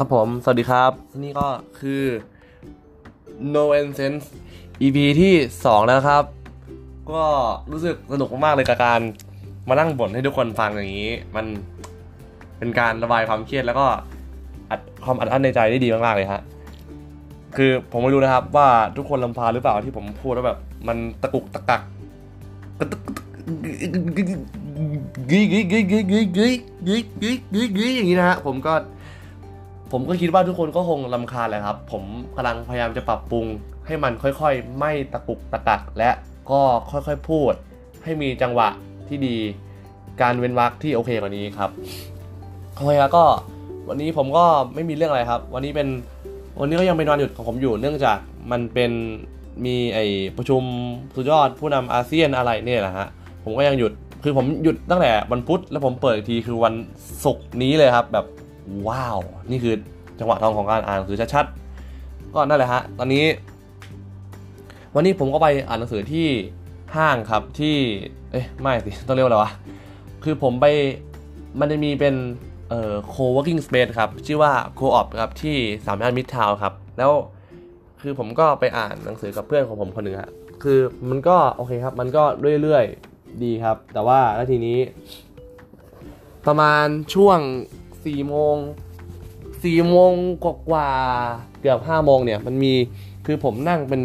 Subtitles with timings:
[0.00, 1.48] ครับผม สวัสดีครับ นี่ก็
[1.78, 2.02] คือ
[3.54, 4.24] No and Sense
[4.82, 6.24] EP ที่ 2 แล้วครับ
[7.12, 7.24] ก็
[7.72, 9.00] รู้สึกสนุกมากเลยกับการ
[9.68, 11.46] มานั่งบ่นให้ทุกคนฟังอย่างนี้ มัน
[12.58, 13.86] เป็นการระบายความเครียดแล้วก็
[14.70, 16.42] อัดความอัดอั้นในใจได้ดีมากๆเลยฮะ
[17.56, 20.58] คือผมไม่รู้นะครับว่าทุกคนลำพานหรือเปล่าที่ผมพูดว่าแบบ
[20.88, 21.82] มันตะกุกตะกัก
[22.78, 23.00] กระตุก
[25.30, 26.52] กี้กี้กี้กี้กี้กี้
[26.86, 28.74] กี้กี้กี้กี้อย่างนี้นะฮะผมก็
[29.92, 32.02] ผมก็คิดว่าทุกคนก็คงลำคาญแหละครับ ผม
[32.36, 33.46] กำลังพยายามจะปรับปรุง
[33.86, 36.10] ให้มันค่อยๆ ไม่ตะกุกตะกัก และ
[36.50, 37.52] ก็ค่อยๆพูด
[38.04, 38.68] ให้มีจังหวะ
[39.08, 39.36] ที่ดี
[40.22, 41.70] การเว้นวรรคที่โอเคกว่านี้ครับ
[42.74, 43.24] โอเคครับก็
[43.88, 45.88] วันนี้ผมก็ไม่มีเรื่องอะไรครับ วันนี้เป็น
[46.60, 48.18] วันนี้ก็ยังเป็นวันหยุดของผมอยู่ เนื่องจาก
[48.50, 48.90] มันเป็น
[49.64, 49.98] มีไอ
[50.36, 50.62] ประชุม
[51.16, 53.08] สุดยอดผู้นำอาเซียนอะไรเนี่ยแหละฮะ
[53.44, 53.92] ผมก็ยังหยุด
[54.24, 56.74] คือผมหยุดตั้งแต่วันพุธแล้วผมเปิดอีกทีคือวัน
[57.24, 58.26] ศุกร์นี้เลยครับ แบบ
[58.88, 59.18] ว้าว
[59.50, 59.74] นี่คือ
[60.18, 63.24] จังหวะทองของการอ่านหนังสือชัดๆ ก็นั่นแหละฮะ ตอนนี้
[64.94, 66.26] วันนี้ผมก็ไปอ่านหนังสือที่
[66.96, 67.76] ห้างครับที่
[68.32, 69.52] เอ๊ะ ไม่สิ ต้องเรียกว่าอะไรวะ
[70.24, 70.66] คือผมไป
[71.60, 72.14] มันจะมีเป็น
[72.68, 77.12] เอ่อ co-working space ครับ ชื่อว่า co-op ครับ ที่สามย่านมิตรทาวน์ครับ แล้ว
[78.02, 80.30] คือผมก็ไปอ่านหนังสือกับเพื่อนของผมคนหนึ่งฮะ
[80.62, 82.24] คือมันก็โอเคครับ มันก็
[82.62, 84.78] เรื่อยๆ ดีครับ แต่ว่าแล้วทีนี้
[86.46, 87.38] ประมาณช่วง
[88.08, 88.56] สี่โมง
[89.64, 90.12] สี่โมง
[90.44, 90.90] กว่า
[91.60, 92.72] เกือบห้าโมงเนี่ยมันมี
[93.26, 94.00] คือผมนั่งเป็น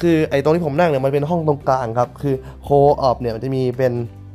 [0.00, 3.92] คือไอ้ตรงที่ผมนั่งเนี่ยมันเป็นห้องตรงกลางครับ คือ CO-OP เนี่ยมันจะมีเป็น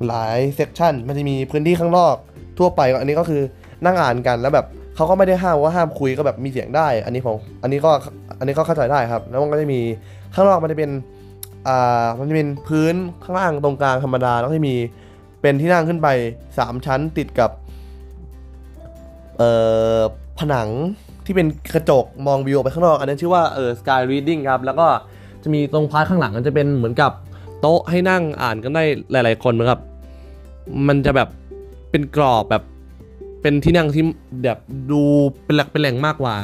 [0.08, 2.16] หลาย section มันจะมีพื้นที่ข้างนอก
[2.58, 3.42] ทั่วไปอันนี้ก็คือ
[3.86, 7.92] นั่งอ่านกันแล้วแบบเขาก็ไม่ได้ห้ามว่าห้ามคุยก็แบบมีเสียงได้ อันนี้ผมอันนี้ก็
[8.40, 9.80] อันนี้ก็เข้าใจได้ครับ แล้วมันก็จะมี
[10.34, 10.92] ข้างนอกมันจะเป็น
[11.68, 14.76] อ่ามันจะเป็นพื้นข้างล่างตรงกลางธรรมดาแล้วก็จะมี
[15.42, 16.08] เป็นที่นั่งขึ้นไป
[16.48, 17.50] 3 ชั้นติดกับ
[20.40, 20.70] ผนัง
[21.26, 24.88] ที่เป็นกระจกมองวิวออกไปข้างนอก อันนั้นชื่อว่าเออ sky reading ครับ แล้วก็
[25.44, 27.12] จะมีตรงพาร์ทข้างหลังมันจะเป็นเหมือนกับ
[27.60, 29.80] โต๊ะให้นั่งอ่านกันได้หลาย ๆ คนนะครับ
[30.88, 31.30] มันจะแบบ
[31.92, 32.64] เป็นกรอบแบบ
[33.42, 34.04] เป็นที่นั่งที่
[34.44, 34.60] แบบ
[34.92, 35.02] ดู
[35.46, 36.36] เป็นหลักเป็นแหล่งมากกว่า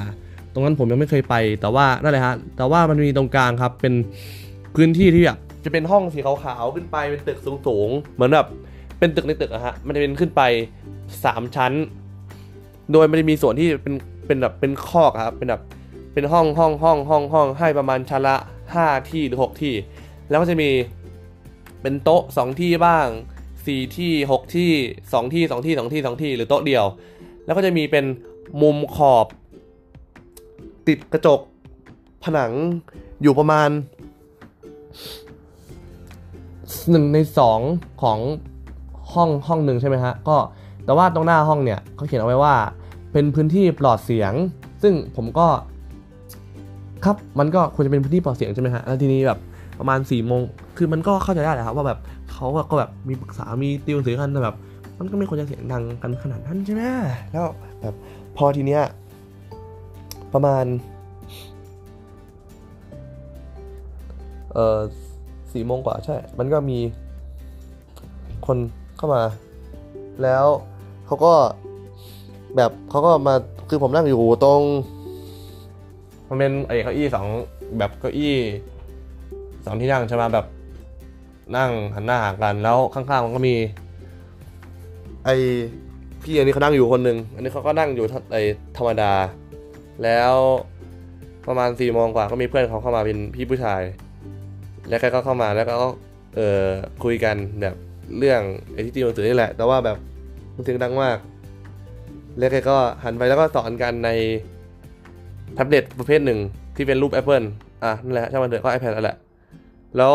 [0.53, 3.93] ตรงนั้นผมยังไม่เคยไป แต่ว่านั่นแหละฮะ แต่ว่ามันมีตรงกลางครับ เป็น
[4.75, 8.47] พื้นที่ที่แบบจะเป็นห้องสีขาวๆขึ้นไปเป็นตึกสูงๆ เหมือนแบบ
[8.99, 10.41] เป็นตึกในตึกอะฮะ มันจะเป็นขึ้นไป
[11.25, 11.73] สามชั้น
[12.91, 13.95] โดยมันจะมีส่วนที่เป็น
[14.27, 15.61] เป็นแบบเป็นคอกครับเป็นแบบ
[16.13, 18.35] เป็นห้องห้องห้องห้องห้องให้ประมาณชั้นละ
[18.73, 19.73] ห้าที่หรือหกที่
[20.29, 20.69] แล้วก็จะมี
[21.81, 23.07] เป็นโต๊ะสองที่บ้าง
[23.65, 24.71] สี่ที่หกที่
[25.13, 26.85] สองที่สองที่สองที่สองที่ หรือโต๊ะเดียว
[27.45, 28.05] แล้วก็จะมีเป็น
[28.61, 29.25] มุมขอบ
[30.87, 31.39] ติดกระจก
[32.23, 32.51] ผนัง
[33.21, 33.69] อยู่ประมาณ
[36.89, 37.59] หนึ่งในสอง
[38.01, 38.19] ของ
[39.13, 40.37] ห้องห้องหนึ่งใช่ไหมฮะ ก็
[40.87, 42.55] แต่ว่าตรงหน้าห้องเนี่ยเขาเขียนเอาไว้ว่า
[43.13, 44.33] เป็นพื้นที่ปลอดเสียง
[44.83, 45.47] ซึ่งผมก็
[47.05, 49.39] ครับมันก็ควรจะเป็นพื้นที่ปลอดเสียงใช่ไหมฮะแล้วทีนี้แบบ
[49.79, 50.41] ประมาณ4ี่โมง
[50.77, 51.99] คือมันก็เข้าใจได้แหละครับว่าแบบ
[52.31, 54.55] เขาก็แบบมีปรึกษา มีติวหนังสือกันแต่แบบ
[54.99, 56.83] มันก็ไม่ควรจะเสียงดังกันขนาดนั้นใช่ไหม
[57.31, 57.45] แล้ว
[57.81, 57.95] แบบ
[58.37, 58.83] พอทีเนี้ย
[60.33, 60.65] ประมาณ
[64.53, 64.79] เออ
[65.53, 66.79] สี่โมงกว่าใช่ มันก็มี
[68.47, 68.57] คน
[68.97, 69.21] เข้ามา
[70.23, 70.45] แล้ว
[71.07, 71.33] เขาก็
[72.55, 73.33] แบบเขาก็มา
[73.69, 74.61] คือผมนั่งอยู่ตรง
[76.27, 77.27] มันเป็นไอ้เก้าอี้สอง
[77.77, 78.35] แบบเก้าอี้
[79.65, 80.45] สองที่นั่งใช่ไหมแบบ
[81.57, 83.55] นั่งหันหน้าหากันแล้วข้างๆมันก็มี
[85.25, 85.29] ไอ
[86.23, 88.37] พี่อันนี้เขานั่งอยู่คนหนึ่งอันนี้เขาก็นั่งอยู่ไอ
[88.77, 89.13] ธรรมดา
[90.03, 90.33] แล้ว
[91.47, 93.81] ประมาณสี่โมงกว่าก็มีเพื่อนเขาเข้ามาเป็นพี่ผู้ชาย
[94.89, 95.75] แล้วแกก็เข้ามาแล้วก็
[96.35, 96.63] เออ
[97.03, 97.75] คุยกันแบบ
[98.17, 98.41] เรื่อง
[98.73, 99.97] ไอที่ตีหนังสือนี่แหละ แต่ว่าแบบ
[100.57, 101.17] มันเสียงดังมาก
[102.37, 104.09] แล้วแกก็หันไปแล้วก็สอนกันใน
[105.53, 106.39] แท็บเล็ตประเภทหนึ่ง
[106.75, 107.45] ที่เป็นรูป Apple
[107.83, 109.17] อะนั่นแหละช่างมันเถอะก็ iPad นั่นแหละ
[109.97, 110.13] แล้ว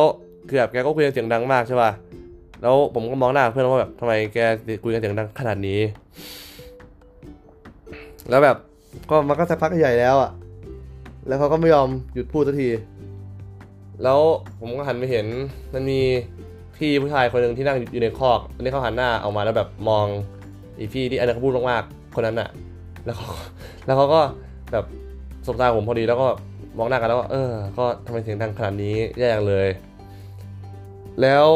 [0.48, 1.90] คือแบบแกก็คุยกันเสียงดังมากใช่ป่ะ
[2.62, 4.38] แล้วผมก็มองหน้าเพื่อนว่าแบบทำไมแก
[4.84, 5.80] คุยกันเสียงดังขนาดนี้
[8.30, 8.56] แล้วแบบ
[9.10, 10.30] ก็มันก็สักพักใหญ่แล้วอะ
[11.26, 12.68] แล้วเขาก็ไม่ยอมหยุดพูดสักที
[14.02, 14.20] แล้ว
[14.60, 15.26] ผมก็หันไปเห็น
[15.74, 16.00] มันมี
[16.76, 20.06] พี่ผู้ชายคนหนึ่งที่นั่งอยู่ในคอกอันนี้เขาหันหน้าออกมาแล้วแบบมอง
[20.78, 22.48] อีพี่ที่อันนั้นเขาพูดมากๆคนนั้นอะ
[23.04, 23.26] แล้วเขา
[23.86, 24.20] แล้วเขาก็
[24.72, 24.84] แบบ
[25.46, 26.28] สบตาผมพอดีแล้วก็
[26.78, 29.68] มองหน้ากันแล้วก็เออ ก็ทำไมเสียงดังขนาดนี้แย่จังเลย
[31.22, 31.46] แล้ว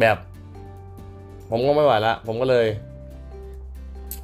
[0.00, 0.16] แบบ
[1.50, 2.66] ผมก็ไม่ไหวละ ผมก็เลย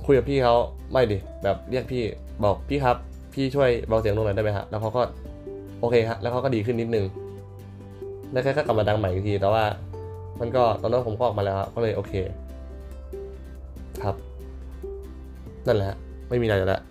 [0.06, 0.54] คุยกับพี่เขา
[0.92, 2.02] ไม่ดิแบบเรียกพี่
[2.44, 2.96] บอกพี่ครับ
[3.34, 5.02] พี่ช่วยเบาเสียงลงหน่อยได้ไหมฮะแล้วเขาก็
[5.80, 7.06] โอเคฮะแล้วเขาก็ดีขึ้นนิดนึง
[8.32, 9.64] แล้วแค่ก็กลับมาดังใหม่อีกทีแต่ว่า
[10.40, 12.12] มันก็ตอนนั้นผมก็ออกมาแล้วครับก็เลยโอเค
[14.04, 14.16] ครับ
[15.66, 15.96] นั่นแหละฮะ
[16.28, 16.82] ไม่มีอะไรแล้ว